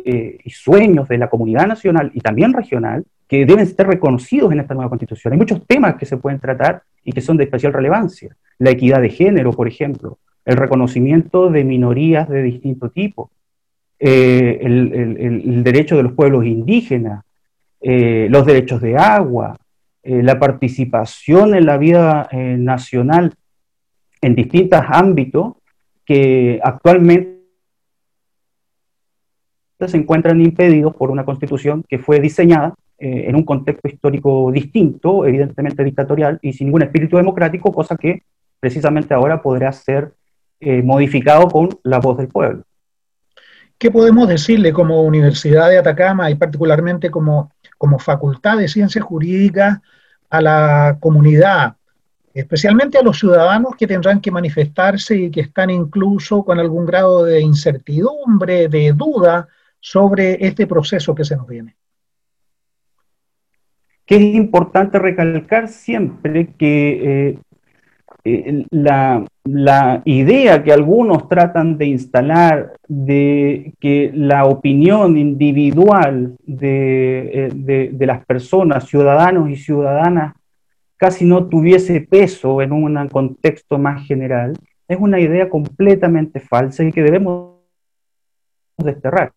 eh, 0.05 0.39
y 0.43 0.51
sueños 0.51 1.09
de 1.09 1.19
la 1.19 1.29
comunidad 1.29 1.67
nacional 1.67 2.11
y 2.15 2.21
también 2.21 2.53
regional 2.53 3.05
que 3.31 3.47
deben 3.47 3.65
ser 3.65 3.87
reconocidos 3.87 4.51
en 4.51 4.59
esta 4.59 4.75
nueva 4.75 4.89
constitución. 4.89 5.33
Hay 5.33 5.39
muchos 5.39 5.65
temas 5.65 5.95
que 5.95 6.05
se 6.05 6.17
pueden 6.17 6.41
tratar 6.41 6.83
y 7.05 7.13
que 7.13 7.21
son 7.21 7.37
de 7.37 7.45
especial 7.45 7.73
relevancia. 7.73 8.37
La 8.59 8.71
equidad 8.71 9.01
de 9.01 9.09
género, 9.09 9.53
por 9.53 9.69
ejemplo, 9.69 10.19
el 10.45 10.57
reconocimiento 10.57 11.49
de 11.49 11.63
minorías 11.63 12.29
de 12.29 12.43
distinto 12.43 12.91
tipo, 12.91 13.31
eh, 14.01 14.59
el, 14.63 15.63
derecho 15.63 15.97
de 15.97 16.03
los 16.03 16.13
pueblos 16.15 16.45
indígenas, 16.45 17.23
los 17.81 18.45
derechos 18.45 18.81
de 18.81 18.97
agua, 18.97 19.57
la 20.03 20.41
participación 20.41 21.55
en 21.55 21.67
la 21.67 21.79
vida 21.79 22.29
nacional 22.33 23.33
en 24.21 24.35
distintos 24.35 24.81
ámbitos 24.89 25.55
que 26.05 26.59
actualmente 26.65 27.39
se 29.87 29.97
encuentran 29.97 30.41
impedidos 30.41 30.97
por 30.97 31.13
una 31.13 31.25
constitución 31.25 31.85
que 31.89 32.01
fue 32.01 32.19
diseñada 32.19 32.75
eh, 33.01 33.25
en 33.29 33.35
un 33.35 33.45
contexto 33.45 33.89
histórico 33.89 34.51
distinto, 34.53 35.27
evidentemente 35.27 35.83
dictatorial 35.83 36.39
y 36.43 36.53
sin 36.53 36.67
ningún 36.69 36.83
espíritu 36.83 37.17
democrático, 37.17 37.73
cosa 37.73 37.97
que 37.97 38.23
precisamente 38.61 39.15
ahora 39.15 39.41
podrá 39.41 39.73
ser 39.73 40.13
eh, 40.61 40.83
modificado 40.83 41.49
con 41.49 41.71
la 41.83 41.99
voz 41.99 42.19
del 42.19 42.29
pueblo. 42.29 42.65
¿Qué 43.79 43.91
podemos 43.91 44.29
decirle 44.29 44.73
como 44.73 45.03
Universidad 45.03 45.71
de 45.71 45.79
Atacama 45.79 46.31
y 46.31 46.35
particularmente 46.35 47.11
como, 47.11 47.51
como 47.79 47.99
Facultad 47.99 48.59
de 48.59 48.69
Ciencias 48.69 49.05
Jurídicas 49.05 49.81
a 50.29 50.41
la 50.43 50.99
comunidad 51.01 51.77
especialmente 52.35 52.99
a 52.99 53.03
los 53.03 53.19
ciudadanos 53.19 53.75
que 53.77 53.87
tendrán 53.87 54.21
que 54.21 54.31
manifestarse 54.31 55.17
y 55.17 55.31
que 55.31 55.41
están 55.41 55.71
incluso 55.71 56.45
con 56.45 56.59
algún 56.59 56.87
grado 56.87 57.25
de 57.25 57.41
incertidumbre, 57.41 58.69
de 58.69 58.93
duda 58.93 59.49
sobre 59.81 60.47
este 60.47 60.67
proceso 60.67 61.15
que 61.15 61.25
se 61.25 61.37
nos 61.37 61.47
viene. 61.47 61.77
Que 64.11 64.17
es 64.17 64.35
importante 64.35 64.99
recalcar 64.99 65.69
siempre 65.69 66.49
que 66.59 67.29
eh, 67.29 67.39
eh, 68.25 68.67
la, 68.73 69.25
idea 70.05 70.65
que 70.65 70.73
algunos 70.73 71.29
tratan 71.29 71.79
de 71.79 71.87
instalar 71.87 72.73
de 72.89 73.73
que 73.79 74.11
la 74.13 74.47
opinión 74.47 75.17
individual 75.17 76.35
eh, 76.45 77.51
de 77.55 78.07
las 78.07 78.27
personas, 78.27 78.89
ciudadanos 78.89 79.49
y 79.49 79.55
ciudadanas, 79.55 80.35
casi 80.97 81.25
no 81.25 81.47
tuviese 81.47 82.01
peso 82.01 82.63
en 82.63 82.73
un 82.73 83.09
contexto 83.11 83.79
más 83.79 84.05
general, 84.09 84.59
es 84.89 84.99
una 84.99 85.21
idea 85.21 85.49
completamente 85.49 86.41
falsa 86.41 86.83
y 86.83 86.91
que 86.91 87.05
debemos 87.05 87.61
desterrar. 88.77 89.31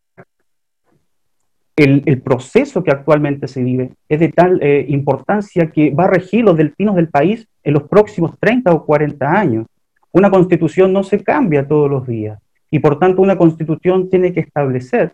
El, 1.75 2.21
proceso 2.21 2.83
que 2.83 2.91
actualmente 2.91 3.47
se 3.47 3.63
vive 3.63 3.93
es 4.07 4.19
de 4.19 4.29
tal 4.29 4.59
eh, 4.61 4.85
importancia 4.89 5.71
que 5.71 5.89
va 5.89 6.03
a 6.05 6.11
regir 6.11 6.43
los 6.43 6.55
destinos 6.55 6.95
del 6.95 7.09
país 7.09 7.47
en 7.63 7.73
los 7.73 7.83
próximos 7.83 8.37
30 8.39 8.71
o 8.71 8.85
40 8.85 9.31
años. 9.31 9.65
Una 10.11 10.29
constitución 10.29 10.93
no 10.93 11.03
se 11.03 11.23
cambia 11.23 11.67
todos 11.67 11.89
los 11.89 12.05
días 12.05 12.39
y 12.69 12.79
por 12.79 12.99
tanto 12.99 13.21
una 13.21 13.37
constitución 13.37 14.09
tiene 14.09 14.33
que 14.33 14.41
establecer 14.41 15.13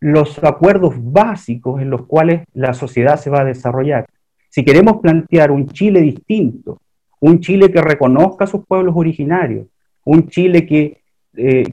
los 0.00 0.42
acuerdos 0.42 0.94
básicos 0.96 1.80
en 1.80 1.90
los 1.90 2.06
cuales 2.06 2.44
la 2.54 2.72
sociedad 2.72 3.16
se 3.18 3.30
va 3.30 3.42
a 3.42 3.44
desarrollar. 3.44 4.06
Si 4.48 4.64
queremos 4.64 5.00
plantear 5.00 5.50
un 5.50 5.68
Chile 5.68 6.00
distinto, 6.00 6.80
un 7.20 7.40
Chile 7.40 7.70
que 7.70 7.82
reconozca 7.82 8.44
a 8.44 8.48
sus 8.48 8.66
pueblos 8.66 8.94
originarios, 8.96 9.66
un 10.04 10.28
Chile 10.28 10.66
que, 10.66 11.00
eh, 11.36 11.64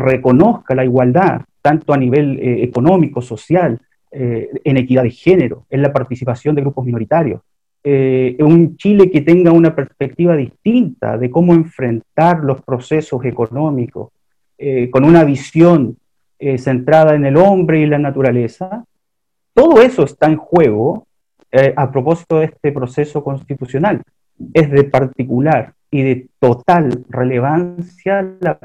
reconozca 0.00 0.74
la 0.74 0.84
igualdad, 0.84 1.42
tanto 1.62 1.92
a 1.92 1.96
nivel 1.96 2.38
eh, 2.38 2.62
económico, 2.62 3.20
social, 3.22 3.78
eh, 4.10 4.50
en 4.64 4.76
equidad 4.76 5.04
de 5.04 5.10
género, 5.10 5.66
en 5.70 5.82
la 5.82 5.92
participación 5.92 6.54
de 6.54 6.62
grupos 6.62 6.84
minoritarios, 6.84 7.40
un 7.82 8.76
Chile 8.76 9.10
que 9.10 9.22
tenga 9.22 9.52
una 9.52 9.74
perspectiva 9.74 10.36
distinta 10.36 11.16
de 11.16 11.30
cómo 11.30 11.54
enfrentar 11.54 12.44
los 12.44 12.60
procesos 12.60 13.24
económicos, 13.24 14.10
con 14.90 15.02
una 15.04 15.24
visión 15.24 15.96
centrada 16.58 17.14
en 17.14 17.24
el 17.24 17.38
hombre 17.38 17.80
y 17.80 17.86
la 17.86 17.98
naturaleza, 17.98 18.84
todo 19.54 19.80
eso 19.80 20.04
está 20.04 20.26
en 20.26 20.36
juego 20.36 21.06
eh, 21.52 21.74
a 21.76 21.90
propósito 21.90 22.38
de 22.38 22.46
este 22.46 22.72
proceso 22.72 23.24
constitucional. 23.24 24.02
Es 24.54 24.70
de 24.70 24.84
particular 24.84 25.74
y 25.90 26.02
de 26.02 26.28
total 26.38 27.04
relevancia 27.08 28.36
la 28.40 28.58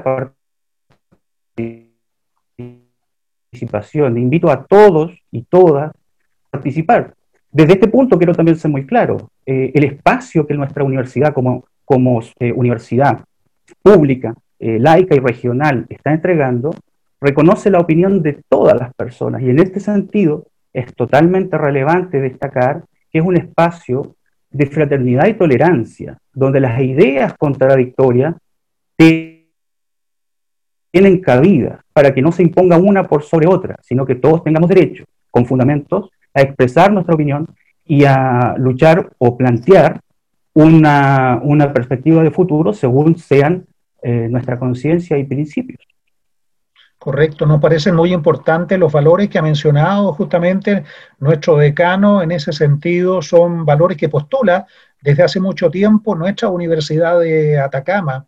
participación. 3.50 4.18
Invito 4.18 4.50
a 4.50 4.64
todos 4.64 5.12
y 5.30 5.42
todas 5.42 5.90
a 5.90 6.50
participar. 6.50 7.14
Desde 7.50 7.74
este 7.74 7.88
punto 7.88 8.18
quiero 8.18 8.34
también 8.34 8.58
ser 8.58 8.70
muy 8.70 8.86
claro. 8.86 9.30
Eh, 9.44 9.72
el 9.74 9.84
espacio 9.84 10.46
que 10.46 10.54
nuestra 10.54 10.84
universidad 10.84 11.32
como, 11.32 11.64
eh, 12.40 12.52
universidad 12.52 13.24
pública, 13.82 14.34
laica 14.58 15.14
y 15.14 15.18
regional 15.18 15.84
está 15.90 16.12
entregando, 16.12 16.74
reconoce 17.20 17.70
la 17.70 17.78
opinión 17.78 18.22
de 18.22 18.42
todas 18.48 18.78
las 18.78 18.94
personas. 18.94 19.42
Y 19.42 19.50
en 19.50 19.58
este 19.58 19.80
sentido, 19.80 20.46
es 20.76 20.94
totalmente 20.94 21.56
relevante 21.56 22.20
destacar 22.20 22.84
que 23.10 23.18
es 23.18 23.24
un 23.24 23.36
espacio 23.36 24.14
de 24.50 24.66
fraternidad 24.66 25.26
y 25.26 25.32
tolerancia, 25.32 26.18
donde 26.34 26.60
las 26.60 26.78
ideas 26.82 27.32
contradictorias 27.38 28.34
tienen 28.94 29.35
cabida 31.20 31.84
para 31.92 32.12
que 32.12 32.22
no 32.22 32.32
se 32.32 32.42
imponga 32.42 32.76
una 32.76 33.06
por 33.06 33.22
sobre 33.22 33.46
otra, 33.46 33.76
sino 33.82 34.04
que 34.04 34.14
todos 34.14 34.42
tengamos 34.42 34.68
derecho, 34.68 35.04
con 35.30 35.46
fundamentos, 35.46 36.10
a 36.34 36.42
expresar 36.42 36.92
nuestra 36.92 37.14
opinión 37.14 37.46
y 37.84 38.04
a 38.04 38.54
luchar 38.58 39.10
o 39.18 39.36
plantear 39.36 40.00
una, 40.54 41.72
perspectiva 41.74 42.22
de 42.22 42.30
futuro 42.30 42.72
según 42.72 43.18
sean 43.18 43.66
eh, 44.02 44.28
nuestra 44.30 44.58
conciencia 44.58 45.18
y 45.18 45.24
principios. 45.24 45.80
Correcto, 46.98 47.46
nos 47.46 47.60
parecen 47.60 47.94
muy 47.94 48.12
importantes 48.12 48.78
los 48.78 48.90
valores 48.90 49.28
que 49.28 49.38
ha 49.38 49.42
mencionado 49.42 50.12
justamente 50.14 50.82
nuestro 51.20 51.56
decano. 51.56 52.22
En 52.22 52.32
ese 52.32 52.52
sentido, 52.52 53.22
son 53.22 53.64
valores 53.64 53.96
que 53.96 54.08
postula 54.08 54.66
desde 55.00 55.22
hace 55.22 55.38
mucho 55.38 55.70
tiempo 55.70 56.16
nuestra 56.16 56.48
Universidad 56.48 57.20
de 57.20 57.60
Atacama. 57.60 58.26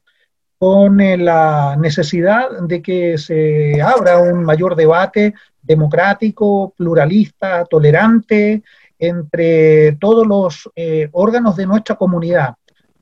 Con 0.59 1.01
eh, 1.01 1.17
la 1.17 1.77
necesidad 1.79 2.51
de 2.63 2.83
que 2.83 3.17
se 3.17 3.81
abra 3.81 4.19
un 4.19 4.43
mayor 4.45 4.75
debate 4.75 5.35
democrático, 5.63 6.75
pluralista, 6.77 7.65
tolerante 7.65 8.63
entre 8.99 9.93
todos 10.01 10.27
los 10.27 10.69
eh, 10.75 11.09
órganos 11.13 11.55
de 11.57 11.67
nuestra 11.67 11.95
comunidad. 11.95 12.55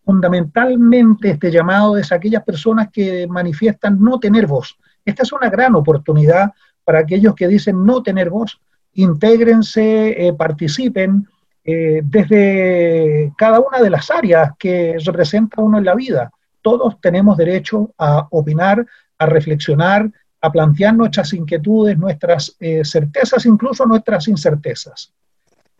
Fundamentalmente 0.05 1.31
este 1.31 1.51
llamado 1.51 1.97
es 1.97 2.13
a 2.13 2.17
aquellas 2.17 2.45
personas 2.45 2.91
que 2.93 3.27
manifiestan 3.27 3.99
no 4.01 4.21
tener 4.21 4.47
voz. 4.47 4.77
Esta 5.05 5.23
es 5.23 5.33
una 5.33 5.49
gran 5.49 5.75
oportunidad 5.75 6.53
para 6.85 7.01
aquellos 7.01 7.35
que 7.35 7.49
dicen 7.49 7.85
no 7.85 8.03
tener 8.03 8.29
voz, 8.29 8.61
intégrense, 8.93 10.27
eh, 10.29 10.33
participen 10.35 11.27
desde 11.69 13.33
cada 13.37 13.59
una 13.59 13.81
de 13.81 13.91
las 13.91 14.09
áreas 14.09 14.53
que 14.57 14.99
representa 15.05 15.61
uno 15.61 15.79
en 15.79 15.85
la 15.85 15.97
vida 15.97 16.31
todos 16.67 17.01
tenemos 17.01 17.37
derecho 17.37 17.95
a 17.97 18.27
opinar, 18.29 18.85
a 19.19 19.27
reflexionar, 19.27 20.11
a 20.41 20.51
plantear 20.51 20.97
nuestras 20.97 21.33
inquietudes, 21.33 21.97
nuestras 21.97 22.57
eh, 22.59 22.85
certezas, 22.85 23.47
incluso 23.47 23.87
nuestras 23.87 24.27
incertezas. 24.27 25.13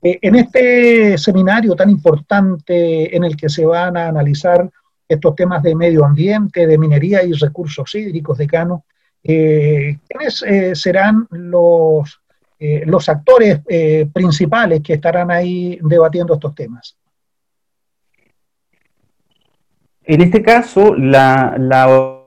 Eh, 0.01 0.21
en 0.23 0.37
este 0.37 1.19
seminario 1.19 1.75
tan 1.75 1.91
importante 1.91 3.17
en 3.17 3.25
el 3.25 3.37
que 3.37 3.49
se 3.49 3.67
van 3.67 3.97
a 3.97 4.07
analizar 4.07 4.71
estos 5.09 5.35
temas 5.35 5.61
de 5.65 5.75
medio 5.75 6.05
ambiente, 6.05 6.69
de 6.69 6.79
minería 6.79 7.25
y 7.25 7.33
recursos 7.33 7.93
hídricos, 7.93 8.39
decano, 8.39 8.85
eh, 9.25 9.99
¿quiénes 10.09 10.81
serán 10.81 11.27
los, 11.33 12.21
los 12.61 13.09
actores 13.09 13.59
principales 14.13 14.83
que 14.83 14.95
estarán 14.95 15.33
ahí 15.33 15.81
debatiendo 15.83 16.35
estos 16.35 16.55
temas? 16.55 16.97
En 20.09 20.21
este 20.21 20.41
caso, 20.41 20.95
la, 20.95 22.23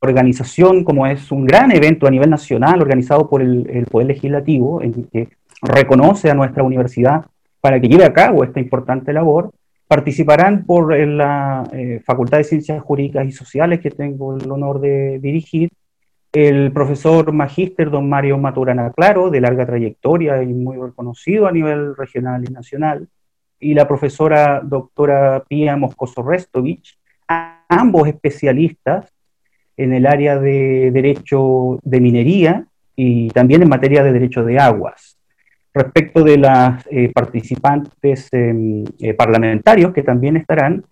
organización, 0.00 0.84
como 0.84 1.06
es 1.06 1.30
un 1.30 1.44
gran 1.44 1.70
evento 1.70 2.06
a 2.06 2.10
nivel 2.10 2.30
nacional 2.30 2.80
organizado 2.80 3.28
por 3.28 3.42
el, 3.42 3.86
Poder 3.90 4.08
Legislativo, 4.08 4.80
en 4.80 5.04
que 5.04 5.28
reconoce 5.62 6.30
a 6.30 6.34
nuestra 6.34 6.62
universidad 6.62 7.26
para 7.60 7.78
que 7.78 7.88
lleve 7.88 8.04
a 8.04 8.12
cabo 8.12 8.42
esta 8.42 8.60
importante 8.60 9.12
labor, 9.12 9.50
participarán 9.86 10.64
por 10.64 10.96
la 10.96 11.64
eh, 11.72 12.00
Facultad 12.04 12.38
de 12.38 12.44
Ciencias 12.44 12.82
Jurídicas 12.82 13.26
y 13.26 13.32
Sociales, 13.32 13.80
que 13.80 13.90
tengo 13.90 14.36
el 14.36 14.50
honor 14.50 14.80
de 14.80 15.18
dirigir, 15.18 15.70
el 16.32 16.72
profesor 16.72 17.32
magíster 17.32 17.90
don 17.90 18.08
Mario 18.08 18.38
Maturana 18.38 18.90
Claro, 18.92 19.30
de 19.30 19.42
larga 19.42 19.66
trayectoria 19.66 20.42
y 20.42 20.52
muy 20.54 20.76
reconocido 20.78 21.46
a 21.46 21.52
nivel 21.52 21.94
regional 21.96 22.44
y 22.48 22.52
nacional, 22.52 23.08
y 23.58 23.74
la 23.74 23.88
profesora 23.88 24.60
doctora 24.62 25.44
Pia 25.48 25.76
Moscoso 25.76 26.22
Restovich, 26.22 26.98
ambos 27.68 28.08
especialistas 28.08 29.12
en 29.76 29.92
el 29.92 30.06
área 30.06 30.38
de 30.38 30.90
derecho 30.92 31.78
de 31.82 32.00
minería 32.00 32.66
y 32.94 33.28
también 33.30 33.62
en 33.62 33.68
materia 33.68 34.02
de 34.02 34.12
derecho 34.12 34.44
de 34.44 34.58
aguas. 34.58 35.18
Respecto 35.72 36.22
de 36.22 36.38
las 36.38 36.86
eh, 36.90 37.10
participantes 37.12 38.28
em, 38.32 38.84
eh, 39.00 39.14
parlamentarios 39.14 39.92
que 39.92 40.02
también 40.02 40.36
estarán, 40.36 40.84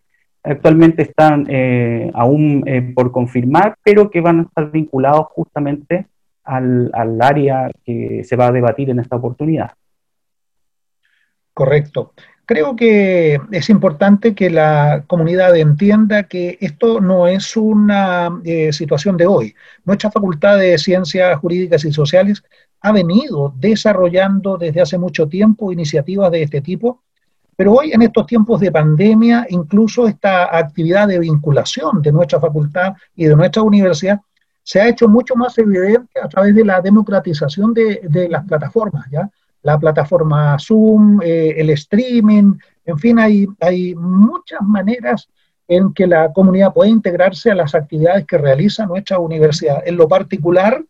actualmente 0.42 1.02
están 1.02 1.46
eh, 1.48 2.10
aún 2.14 2.64
por 2.94 3.12
confirmar, 3.12 3.76
pero 3.84 4.10
que 4.10 4.20
van 4.20 4.40
a 4.40 4.42
estar 4.42 4.70
vinculados 4.72 5.26
justamente 5.26 6.06
al 6.42 7.22
área 7.22 7.70
que 7.84 8.24
se 8.24 8.34
va 8.34 8.48
a 8.48 8.52
debatir 8.52 8.90
en 8.90 8.98
esta 8.98 9.14
oportunidad. 9.14 9.70
Correcto. 11.54 12.12
Creo 12.44 12.74
que 12.74 13.40
es 13.52 13.70
importante 13.70 14.34
que 14.34 14.50
la 14.50 15.04
comunidad 15.06 15.56
entienda 15.56 16.24
que 16.24 16.58
esto 16.60 17.00
no 17.00 17.28
es 17.28 17.56
una 17.56 18.40
eh, 18.44 18.72
situación 18.72 19.16
de 19.16 19.26
hoy. 19.26 19.54
Nuestra 19.84 20.10
Facultad 20.10 20.58
de 20.58 20.76
Ciencias 20.76 21.38
Jurídicas 21.38 21.84
y 21.84 21.92
Sociales 21.92 22.42
ha 22.80 22.90
venido 22.90 23.54
desarrollando 23.56 24.58
desde 24.58 24.80
hace 24.80 24.98
mucho 24.98 25.28
tiempo 25.28 25.72
iniciativas 25.72 26.32
de 26.32 26.42
este 26.42 26.60
tipo, 26.60 27.02
pero 27.54 27.74
hoy 27.74 27.92
en 27.92 28.02
estos 28.02 28.26
tiempos 28.26 28.60
de 28.60 28.72
pandemia, 28.72 29.46
incluso 29.48 30.08
esta 30.08 30.56
actividad 30.56 31.06
de 31.06 31.20
vinculación 31.20 32.02
de 32.02 32.10
nuestra 32.10 32.40
facultad 32.40 32.94
y 33.14 33.26
de 33.26 33.36
nuestra 33.36 33.62
universidad 33.62 34.20
se 34.64 34.80
ha 34.80 34.88
hecho 34.88 35.08
mucho 35.08 35.36
más 35.36 35.56
evidente 35.58 36.20
a 36.20 36.28
través 36.28 36.56
de 36.56 36.64
la 36.64 36.80
democratización 36.80 37.72
de, 37.72 38.00
de 38.02 38.28
las 38.28 38.44
plataformas, 38.44 39.06
¿ya? 39.10 39.30
La 39.62 39.78
plataforma 39.78 40.58
Zoom, 40.58 41.20
eh, 41.22 41.54
el 41.56 41.70
streaming, 41.70 42.54
en 42.84 42.98
fin, 42.98 43.18
hay, 43.18 43.46
hay 43.60 43.94
muchas 43.94 44.60
maneras 44.62 45.28
en 45.68 45.94
que 45.94 46.06
la 46.06 46.30
comunidad 46.32 46.74
puede 46.74 46.90
integrarse 46.90 47.50
a 47.50 47.54
las 47.54 47.74
actividades 47.74 48.26
que 48.26 48.36
realiza 48.38 48.86
nuestra 48.86 49.18
universidad. 49.18 49.82
En 49.86 49.96
lo 49.96 50.08
particular, 50.08 50.82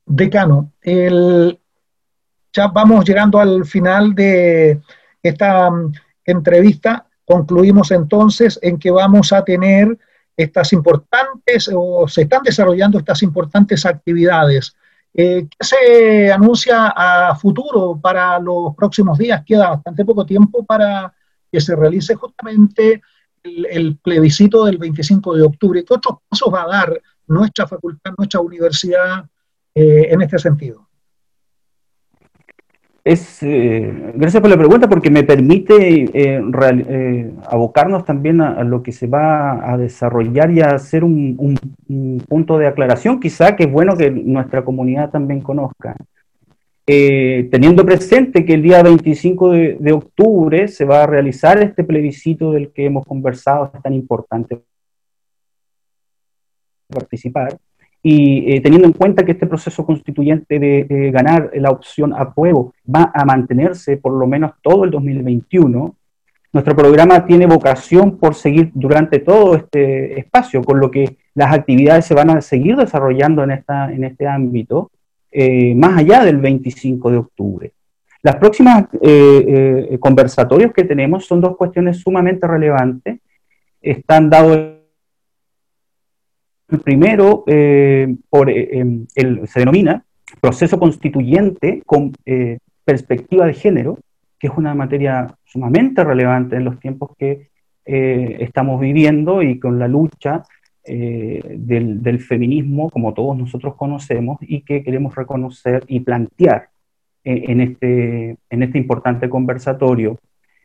Decano, 0.07 0.73
ya 2.53 2.69
vamos 2.69 3.05
llegando 3.05 3.41
al 3.41 3.67
final 3.67 4.15
de 4.15 4.81
esta 5.23 5.71
mm, 5.71 5.93
entrevista. 6.25 7.07
Concluimos 7.25 7.91
entonces 7.91 8.59
en 8.63 8.79
que 8.79 8.91
vamos 8.91 9.33
a 9.33 9.43
tener 9.45 9.99
estas 10.37 10.73
importantes, 10.73 11.69
o 11.75 12.07
se 12.07 12.23
están 12.23 12.43
desarrollando 12.45 12.99
estas 12.99 13.23
importantes 13.23 13.85
actividades. 13.85 14.77
Eh, 15.19 15.49
¿Qué 15.49 15.67
se 15.67 16.31
anuncia 16.31 16.93
a 16.95 17.35
futuro 17.37 17.99
para 17.99 18.39
los 18.39 18.75
próximos 18.77 19.17
días? 19.17 19.43
Queda 19.47 19.71
bastante 19.71 20.05
poco 20.05 20.27
tiempo 20.27 20.63
para 20.63 21.11
que 21.51 21.59
se 21.59 21.75
realice 21.75 22.15
justamente 22.17 23.01
el, 23.43 23.97
plebiscito 23.97 24.67
del 24.67 24.77
25 24.77 25.37
de 25.37 25.43
octubre. 25.43 25.85
¿Qué 25.87 25.95
otros 25.95 26.19
pasos 26.29 26.53
va 26.53 26.65
a 26.65 26.69
dar 26.69 27.03
nuestra 27.29 27.67
facultad, 27.67 28.13
nuestra 28.19 28.41
universidad 28.41 29.25
eh, 29.75 30.09
en 30.11 30.21
este 30.21 30.39
sentido? 30.39 30.86
Es, 33.07 33.41
eh, 33.45 34.13
gracias 34.17 34.41
por 34.41 34.51
la 34.51 34.57
pregunta 34.57 34.89
porque 34.89 35.11
me 35.11 35.23
permite 35.23 36.11
eh, 36.13 37.33
abocarnos 37.45 38.05
también 38.05 38.41
a, 38.41 38.65
lo 38.65 38.83
que 38.83 38.91
se 38.91 39.07
va 39.07 39.73
a 39.73 39.79
desarrollar 39.79 40.51
y 40.51 40.61
a 40.61 40.71
hacer 40.71 41.05
un, 41.05 41.37
un, 41.89 42.19
punto 42.29 42.59
de 42.59 42.67
aclaración, 42.67 43.21
quizá 43.21 43.55
que 43.55 43.63
es 43.63 43.71
bueno 43.71 43.97
que 43.97 44.11
nuestra 44.11 44.65
comunidad 44.65 45.11
también 45.11 45.41
conozca. 45.41 45.95
Eh, 46.85 47.49
teniendo 47.49 47.87
presente 47.87 48.45
que 48.45 48.55
el 48.55 48.63
día 48.63 48.83
25 48.83 49.51
de, 49.51 49.93
octubre 49.93 50.67
se 50.67 50.85
va 50.85 51.05
a 51.05 51.07
realizar 51.07 51.63
este 51.63 51.85
plebiscito 51.85 52.51
del 52.51 52.73
que 52.73 52.87
hemos 52.87 53.07
conversado, 53.07 53.71
es 53.73 53.83
tan 53.83 53.95
importante 53.95 54.61
participar, 56.89 57.57
y 58.03 58.55
eh, 58.55 58.61
teniendo 58.61 58.87
en 58.87 58.93
cuenta 58.93 59.25
que 59.25 59.33
este 59.33 59.47
proceso 59.47 59.85
constituyente 59.85 60.59
de, 60.59 61.11
ganar 61.11 61.51
la 61.55 61.71
opción 61.71 62.15
apruebo 62.15 62.73
va 62.89 63.11
a 63.13 63.25
mantenerse 63.25 63.97
por 63.97 64.13
lo 64.13 64.27
menos 64.27 64.53
todo 64.63 64.85
el 64.85 64.91
2021, 64.91 65.95
nuestro 66.53 66.77
programa 66.77 67.27
tiene 67.27 67.47
vocación 67.47 68.17
por 68.17 68.35
seguir 68.35 68.71
durante 68.75 69.19
todo 69.19 69.57
este 69.57 70.21
espacio, 70.21 70.63
con 70.63 70.79
lo 70.79 70.91
que 70.91 71.17
las 71.35 71.53
actividades 71.53 72.07
se 72.07 72.15
van 72.15 72.31
a 72.31 72.41
seguir 72.41 72.77
desarrollando 72.77 73.43
en, 73.43 73.51
esta, 73.51 73.93
en 73.93 74.05
este 74.05 74.27
ámbito 74.27 74.91
eh, 75.33 75.75
más 75.75 75.99
allá 75.99 76.25
del 76.25 76.39
25 76.39 77.11
de 77.11 77.17
octubre. 77.17 77.73
Las 78.23 78.37
próximas 78.37 78.87
eh, 79.03 79.97
conversatorios 80.01 80.73
que 80.73 80.85
tenemos 80.85 81.27
son 81.27 81.41
dos 81.41 81.57
cuestiones 81.57 81.99
sumamente 81.99 82.47
relevantes. 82.47 83.19
Están 83.83 84.31
dados 84.31 84.76
el 86.69 86.81
primero, 86.81 87.45
por, 88.29 88.51
em, 88.51 89.07
el, 89.15 89.47
se 89.47 89.61
denomina 89.61 90.05
proceso 90.41 90.79
constituyente 90.79 91.83
con 91.87 92.13
perspectiva 92.85 93.47
de 93.47 93.55
género, 93.55 93.99
que 94.39 94.47
es 94.47 94.53
una 94.57 94.75
materia 94.75 95.35
sumamente 95.45 96.05
relevante 96.05 96.57
en 96.57 96.65
los 96.65 96.79
tiempos 96.79 97.11
que 97.19 97.49
eh, 97.85 98.37
estamos 98.41 98.81
viviendo 98.81 99.43
y 99.43 99.59
con 99.59 99.79
la 99.79 99.89
lucha 99.89 100.43
eh, 100.85 101.41
del, 101.59 102.21
feminismo, 102.21 102.91
como 102.91 103.15
todos 103.15 103.37
nosotros 103.37 103.75
conocemos, 103.77 104.39
y 104.41 104.63
que 104.63 104.83
queremos 104.83 105.15
reconocer 105.15 105.85
y 105.89 106.01
plantear 106.01 106.69
en, 107.25 107.61
este, 107.61 108.37
en 108.51 108.63
este 108.63 108.79
importante 108.79 109.29
conversatorio. 109.29 110.17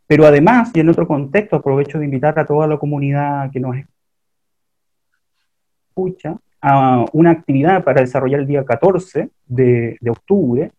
Pero 0.06 0.26
además, 0.28 0.72
y 0.76 0.80
en 0.80 0.90
otro 0.90 1.08
contexto, 1.08 1.56
aprovecho 1.56 1.98
de 1.98 2.06
invitar 2.06 2.38
a 2.38 2.46
toda 2.46 2.68
la 2.68 2.78
comunidad 2.78 3.50
que 3.52 3.60
nos 3.60 3.76
escucha 5.92 6.38
a 6.62 7.06
una 7.14 7.32
actividad 7.32 7.84
para 7.84 8.02
desarrollar 8.02 8.42
el 8.42 8.48
día 8.48 8.64
14 8.64 9.30
de, 9.48 9.98
de 10.00 10.10
octubre, 10.10 10.72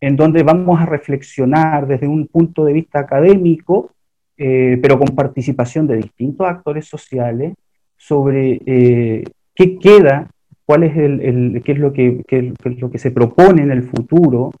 en 0.00 0.16
donde 0.16 0.42
vamos 0.42 0.80
a 0.80 0.86
reflexionar 0.86 1.86
desde 1.86 2.08
un 2.08 2.26
punto 2.26 2.64
de 2.64 2.72
vista 2.72 3.00
académico, 3.00 3.92
eh, 4.36 4.78
pero 4.82 4.98
con 4.98 5.14
participación 5.14 5.86
de 5.86 5.96
distintos 5.96 6.46
actores 6.46 6.86
sociales, 6.86 7.54
sobre 7.96 8.60
eh, 8.66 9.24
qué 9.54 9.78
queda, 9.78 10.30
cuál 10.64 10.84
es 10.84 10.96
el, 10.96 11.62
qué 11.64 11.72
es 11.72 11.78
lo 11.78 11.92
que, 11.92 12.24
es 12.26 12.80
lo 12.80 12.90
que 12.90 12.98
se 12.98 13.10
propone 13.10 13.62
en 13.62 13.70
el 13.70 13.82
futuro 13.82 14.52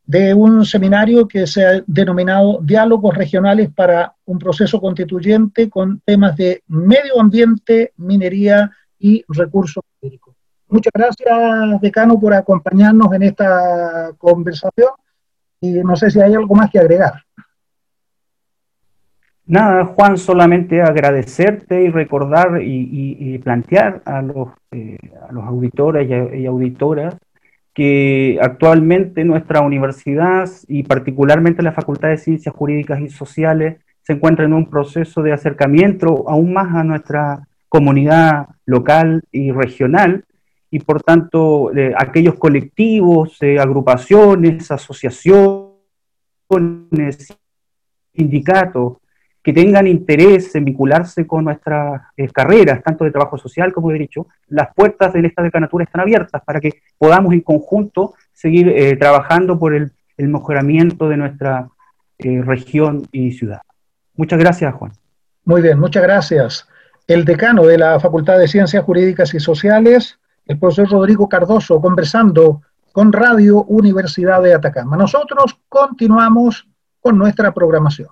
de 0.04 0.34
un 0.34 0.66
seminario 0.66 1.26
que 1.26 1.48
se 1.48 1.66
ha 1.66 1.82
denominado 1.88 2.60
Diálogos 2.62 3.16
Regionales 3.16 3.70
para 3.74 4.14
un 4.26 4.40
proceso 4.40 4.82
constituyente 4.82 5.70
con 5.70 6.02
temas 6.04 6.36
de 6.36 6.62
medio 6.68 7.18
ambiente, 7.18 7.94
minería 7.96 8.70
y 9.00 9.24
recursos 9.30 9.86
hídricos. 10.02 10.36
Muchas 10.68 10.92
gracias, 10.94 11.80
decano, 11.80 12.20
por 12.20 12.34
acompañarnos 12.34 13.14
en 13.14 13.24
esta 13.24 14.12
conversación 14.18 14.90
y 15.62 15.72
no 15.76 15.96
sé 15.96 16.12
si 16.12 16.20
hay 16.20 16.34
algo 16.34 16.54
más 16.56 16.70
que 16.70 16.80
agregar. 16.80 17.24
Nada, 19.50 19.84
Juan, 19.84 20.20
solamente 20.20 20.80
agradecerte 20.80 21.82
y 21.82 21.90
recordar 21.90 22.62
y, 22.62 23.36
plantear 23.40 24.04
a 24.06 24.22
los, 24.22 24.50
eh, 24.70 25.00
a 25.28 25.32
los 25.32 25.44
auditores 25.44 26.08
y, 26.08 26.46
auditoras 26.46 27.16
que 27.74 28.38
actualmente 28.40 29.24
nuestra 29.24 29.62
universidad 29.62 30.48
y 30.68 30.84
particularmente 30.84 31.64
la 31.64 31.72
Facultad 31.72 32.10
de 32.10 32.18
Ciencias 32.18 32.54
Jurídicas 32.54 33.02
y 33.02 33.10
Sociales 33.10 33.78
se 34.04 34.14
encuentra 34.14 34.46
en 34.46 34.54
un 34.54 34.70
proceso 34.70 35.24
de 35.24 35.34
acercamiento 35.34 36.30
aún 36.30 36.54
más 36.54 36.76
a 36.76 36.84
nuestra 36.84 37.48
comunidad 37.70 38.50
local 38.68 39.24
y 39.32 39.52
regional. 39.52 40.26
Y 40.70 40.78
por 40.82 41.02
tanto 41.02 41.76
eh, 41.76 41.96
aquellos 41.98 42.36
colectivos, 42.36 43.40
agrupaciones, 43.42 44.70
asociaciones, 44.70 45.74
sindicatos 48.14 48.99
que 49.42 49.54
tengan 49.54 49.88
interés 49.88 50.54
en 50.56 50.66
vincularse 50.66 51.26
con 51.26 51.46
nuestras 51.46 52.02
eh, 52.18 52.28
carreras, 52.30 52.84
tanto 52.84 53.06
de 53.06 53.12
trabajo 53.12 53.38
social 53.38 53.72
como 53.72 53.90
de 53.90 53.94
derecho, 53.94 54.28
las 54.48 54.74
puertas 54.74 55.14
de 55.14 55.32
Canatura 55.52 55.86
están 55.86 56.02
abiertas 56.02 56.42
para 56.44 56.60
que 56.60 56.82
podamos 56.98 57.34
en 57.34 57.42
conjunto 57.42 58.16
seguir 58.34 58.70
eh, 58.70 58.96
trabajando 58.98 59.58
por 59.58 59.74
el, 59.74 59.92
mejoramiento 60.18 61.08
de 61.08 61.16
nuestra 61.16 61.70
eh, 62.18 62.42
región 62.44 63.08
y 63.14 63.32
ciudad. 63.32 63.62
Muchas 64.16 64.38
gracias, 64.38 64.74
Juan. 64.74 64.92
Muy 65.46 65.62
bien, 65.62 65.80
muchas 65.80 66.04
gracias. 66.04 66.68
El 67.08 67.24
decano 67.24 67.66
de 67.66 67.78
la 67.78 68.02
Facultad 68.02 68.38
de 68.38 68.50
Ciencias 68.50 68.84
Jurídicas 68.84 69.34
y 69.34 69.40
Sociales, 69.40 70.20
el 70.46 70.60
profesor 70.60 70.92
Rodrigo 70.92 71.30
Cardoso, 71.30 71.80
conversando 71.80 72.62
con 72.92 73.14
Radio 73.14 73.64
Universidad 73.64 74.44
de 74.44 74.54
Atacama. 74.54 74.98
Nosotros 74.98 75.58
continuamos 75.70 76.68
con 77.00 77.18
nuestra 77.18 77.54
programación. 77.54 78.10